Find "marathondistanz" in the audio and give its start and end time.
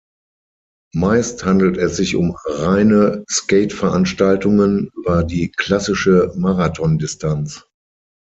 6.35-7.67